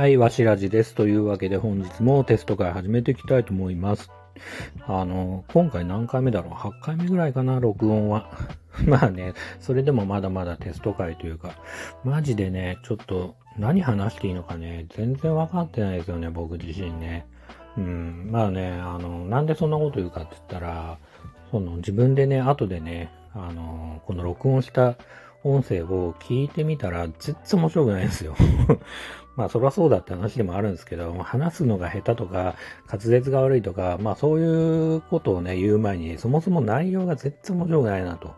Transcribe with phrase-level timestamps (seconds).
[0.00, 0.94] はい、わしらじです。
[0.94, 4.10] というわけで本日もテスト会始めていきたいと思います。
[4.86, 8.30] あの、今回何回目だろう ?8 回目ぐらいかな、録音は。
[8.86, 11.50] まあね、それでもまだまだテスト会というか、
[12.02, 17.26] マジでね、ちょっと何話していいのかね、全然わかってないですよね、僕自身ね。
[17.76, 20.96] うん、まあね、あの、なんでそんなこと言うかって言ったら、
[21.50, 24.96] その自分でね、後でね、あの、この録音した
[25.42, 28.34] 音声を聞いてみたら、全然面白くないんですよ。
[29.36, 32.56] まあ、そりゃそうだって話でもあるんですけど、話すのが下手とか、
[32.90, 38.34] 滑舌が悪いとか、まあ、そういうことをね、言う前に、そもそも内容が全然面白くないなと。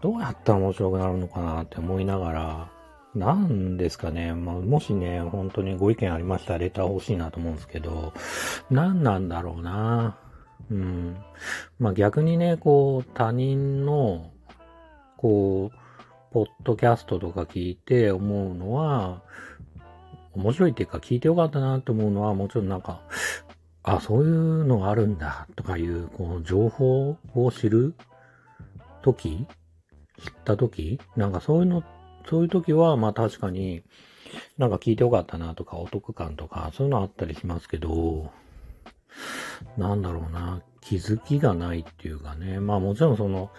[0.00, 2.70] どうやったら面白くなるのかなって思いながら、
[3.14, 4.32] なんですかね。
[4.34, 8.12] まあ、もしね、本当にご意見ありましたらレター欲しいなと思うんですけど、
[8.70, 10.16] 何なんだろうな。
[10.70, 11.16] うん。
[11.78, 14.30] まあ逆にね、こう、他人の、
[15.16, 15.79] こう、
[16.32, 19.22] ポッドキャストとか聞いて思うのは、
[20.32, 23.00] 面白いっていうか聞いてよかったなって思うのは、もちろんなんか、
[23.82, 27.94] あ、そういうのがあるんだとかいう、こう、情報を知る
[29.02, 29.46] 時
[30.22, 31.82] 知った時なんかそういうの、
[32.28, 33.82] そういう時は、まあ確かに、
[34.58, 38.30] なんか聞いてよかったなとか、お得感とか、そういうのあったりしますけど、
[39.76, 42.60] なんだろうな、気づきがないっていうかね。
[42.60, 43.50] まあもちろんその、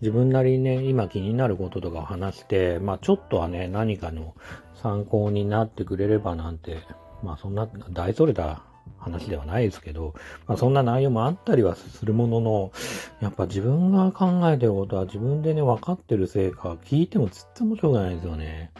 [0.00, 4.34] 自分なりにね、今気になることとかを話して、まあちょっとはね、何かの
[4.82, 6.78] 参考になってくれればなんて、
[7.22, 8.62] まあそんな大それた
[8.98, 10.14] 話ではないですけど、
[10.46, 12.72] まあそんな内容もあったりはするものの、
[13.20, 18.70] やっぱ自分が考えてることは自分でね、分かってるせいか、聞いてもずっと面白くないですよね。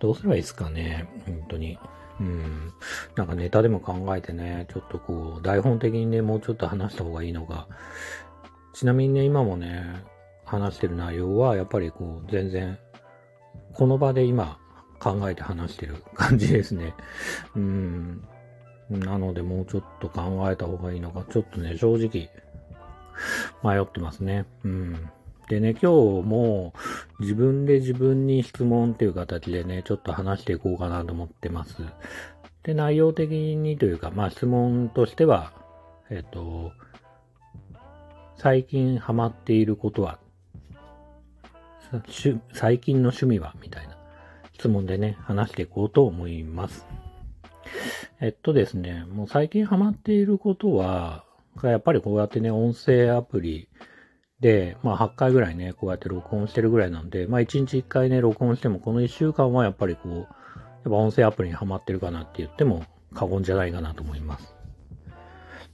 [0.00, 1.78] どうすればいいですかね、本当に。
[2.20, 2.72] うん。
[3.16, 7.68] なんかネタでも考えてね、ちょっとこう、台本的にね、もうちょっと話した方がいいのか。
[8.72, 10.04] ちなみにね、今もね、
[10.44, 12.78] 話してる内容は、やっぱりこう、全然、
[13.74, 14.58] この場で今、
[14.98, 16.94] 考えて話してる感じですね。
[17.54, 18.24] うん。
[18.90, 22.30] なので、もうちょっと考えた方がいいのか、ちょっとね、正直、
[23.62, 24.46] 迷ってますね。
[24.64, 25.10] うん。
[25.48, 26.74] でね、今日も
[27.20, 31.76] 自分で自分に質問っていう形でね、ちょっと話していこうかなと思ってます。
[32.62, 35.52] で、内容的にというか、まあ質問としては、
[36.10, 36.72] えっと、
[38.36, 40.18] 最近ハマっていることは
[42.52, 43.96] 最近の趣味はみたいな
[44.52, 46.86] 質問でね、話していこうと思います。
[48.20, 51.24] えっとですね、もう最近ハマっていることは、
[51.62, 53.68] やっぱりこうやってね、音声アプリ
[54.40, 60.26] で、まあ8回ぐらいね、こうやって録音してるぐらいなんで、まあ1日1回ね、録音しても、この1週間はやっぱりこう、やっ
[60.84, 62.84] ぱ音声アプリにハマってるかなって言っても
[63.14, 64.54] 過言じゃないかなと思います。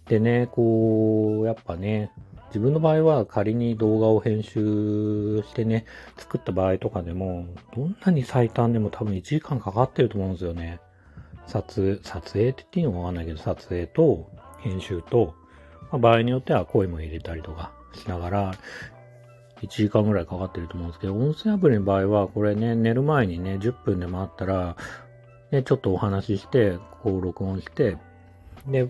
[0.07, 2.11] でね、こう、やっぱね、
[2.49, 5.85] 自分の場合は仮に動画を編集してね、
[6.17, 10.81] 作った場合とかでも、どんなに最短でも多分1時間かかってると思うんですよね。
[11.47, 15.35] 撮、撮影って言っていいのかわかんないけど、撮影と編集と、
[15.91, 18.55] まあ、場合によっては声も入れたりとかしながら、
[19.63, 24.77] 1時間ぐらいかかってると思うんですけど、音声アプリの場合は、これね、寝る前にね、10分でもあったら、
[25.51, 27.97] ね、ちょっとお話しして、こう録音して、
[28.67, 28.89] で、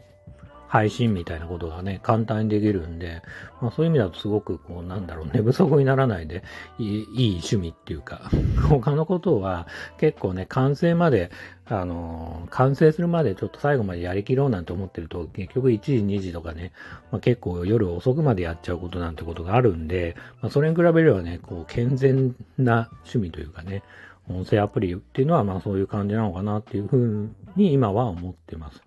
[0.75, 3.23] 配信みたいなことがね、簡単にできるんで、
[3.61, 6.43] まあそういう意味だとすごくこう、なんだろう、寝不足にならないで
[6.81, 8.29] いい、い趣味っていうか、
[8.69, 9.69] 他のことは
[9.99, 11.31] 結構ね、完成まで、
[11.69, 16.73] あの、完成するまでちょっと最後までやりきろうなんて思ってると、結局1時、2時とかね、
[17.13, 23.85] まあ、結構夜遅くまでやっちゃうことなんてことがあるんで、まあそれに比べればね、こう、健全な趣味というかね、
[24.29, 28.83] 音声アプリっていうのはまあそういう感じなのかなっていうふうに今は思ってます。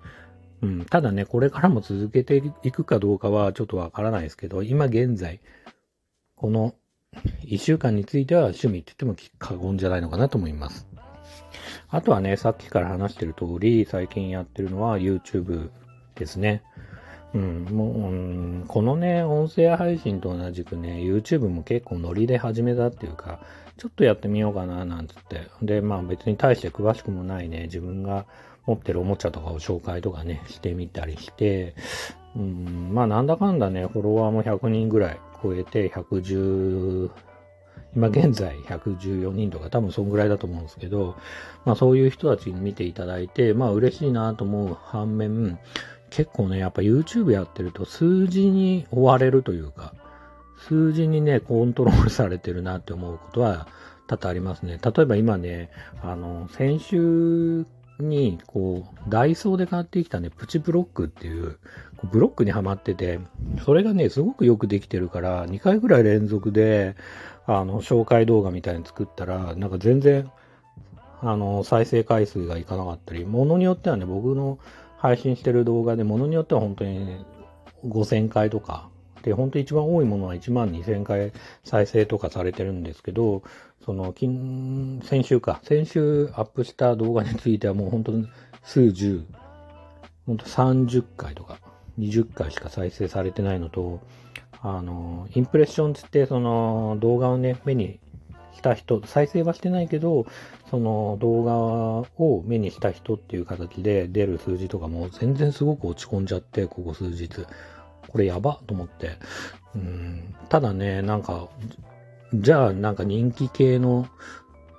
[0.62, 5.40] うん、ただね、これからも続けていくかどうかはちょっとわからないですけど、今現在、
[6.36, 6.74] この
[7.44, 10.88] 一週間については趣味って言っても過言じゃないのかなと思います。
[11.90, 15.70] あとはね、さっきから話してる通り、最近やってるのは YouTube
[16.16, 16.64] ですね。
[17.34, 23.40] うん、もう、うん、このね、音声配信と同じくね、YouTube も結構ノリで始めたっていうか、
[23.78, 25.48] ちょっとやってみようかな、なんつって。
[25.62, 28.26] で、まあ別に大して詳しくもないね、自分が
[28.68, 31.74] 持ってるおもちゃとかを紹介とかね、してみたりして、
[32.36, 37.10] うん、まあなんだかんだね、フォロワーも100人ぐらい超えて、110、
[37.96, 41.16] 今現在114人とか多分そんぐらいだと思うんですけど、
[41.66, 45.58] まあそういう人たちに見ていただいて、まあ嬉しいなと思う反面、
[46.10, 49.94] 結構ね、やっぱ YouTube やってると数字に追われるというか、
[50.68, 53.68] 数字にね、コントロールされてるなって思うことは
[54.08, 54.80] 多々ありますね。
[54.84, 55.70] 例えば今ね、
[56.02, 57.66] あの、先週
[58.00, 61.60] に、こう、ダイソーで買ってきたね、プチブロックっていう、
[61.98, 63.20] こうブロックにはまってて、
[63.64, 66.96] それがね、すごくよくできてるから、2回ぐらい連続で、
[67.46, 70.30] あの、紹介動画みたいに作ったら、なんか全然、
[71.22, 74.60] あの、再生回数がいかなかったり、ものによってはね、僕の
[74.98, 77.26] 配信してる動画で、ものによっては本当に
[77.86, 78.90] 5000回とか、
[79.24, 81.32] で、本当一番多いものは1万2000回
[81.64, 83.44] 再生とかされてるんですけど、
[83.86, 88.28] その、近、先週か、先週アップした動画についてはもう本当に
[88.64, 89.24] 数十、
[90.26, 91.58] 本当30回とか、
[92.00, 94.02] 20回しか再生されてないのと、
[94.62, 98.00] あの、インプレッションつって、その動画をね、目に
[98.58, 100.26] した人、再生はしてないけど、
[100.70, 107.30] その動画を目にした人っていう形で出る数字とかも全然すごく落ち込んじゃって、ここ数日。
[108.08, 109.18] これやばと思って。
[109.76, 111.48] うん、ただね、なんか、
[112.34, 114.08] じゃあなんか人気系の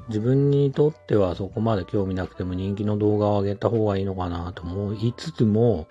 [0.09, 5.87] 自分にとってはそこまで興味なくても人気の動画を上げた方がいいのかなと思いつつも、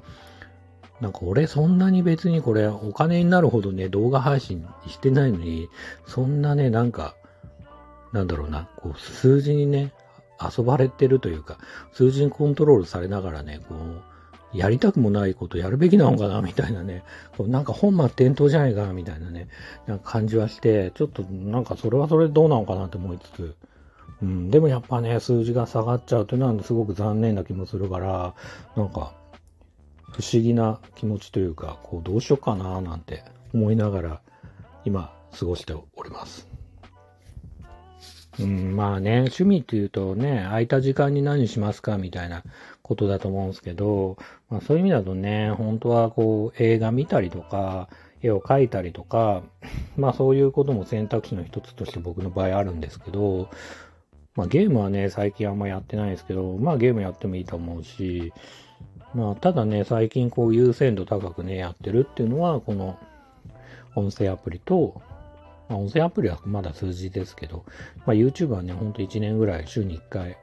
[0.99, 5.69] なんか俺そんなに別にこれお金になるほどね、動画配信してないのに、
[6.05, 7.15] そんなね、なんか、
[8.11, 9.93] なんだろうな、こう数字にね、
[10.41, 11.57] 遊ばれてるというか、
[11.91, 14.01] 数字にコントロールされながらね、こう、
[14.53, 17.03] やりたくもないことやるべきなのかな、みたいなね、
[17.39, 19.47] なんか本末転倒じゃないかな、みたいなね、
[19.85, 23.55] なんか感じはして、ちょっとなんかそれはそれどうなのかなって思いつつ、
[24.21, 28.33] うん、でもやっぱね、数字が下がっちゃうというのはすごく残念な気もするから、
[28.75, 29.13] なんか、
[30.11, 33.23] 不思議な気持ちというか、こうどうしようかななんて
[33.53, 34.21] 思いながら
[34.85, 36.56] 今過ごしております。
[38.39, 42.43] うん、まあね、趣味っていうとね、空いた時間に何しますかみたいな
[42.81, 44.17] ことだと思うんですけど、
[44.49, 47.89] まあそういう意味だとね、本当はこう映画見たりとか、
[48.21, 49.43] 絵を描いたりとか、
[49.95, 53.49] まあそういうことも選択肢の一つとして僕の場合あるんですけど、
[54.35, 58.33] まあゲームはね、最近あんまやってないですけど、まあゲームやってもいいと思うし、
[59.13, 62.99] まあ、ただね、最近こう優先度高くね、やってるっていうのは、この
[63.95, 65.01] 音声アプリと、
[65.69, 67.65] まあ、音声アプリはまだ数字ですけど、
[68.05, 70.37] まあ、YouTube はね、ほんと1年ぐらい週に1回、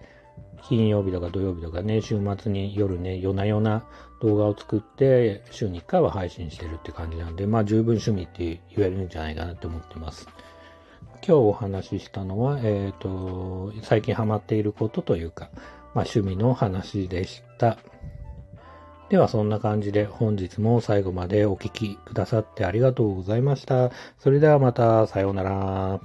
[0.68, 3.84] 金曜日とか土曜日とかね、週末に夜ね、夜な夜な
[4.22, 10.26] 動画を作って、週に1回は配信してるって感じなんで、まあ十分趣味って言えるんじゃないかなって思ってます。
[11.26, 15.50] 今日お話ししたのは、えっ、ー、と、最近ハマっていることというか、
[15.94, 17.76] まあ趣味の話でした。
[19.14, 23.92] ではそんな感じで本日も最後までお聴きくださってありがとうございました。
[24.18, 26.00] それではまたさようなら。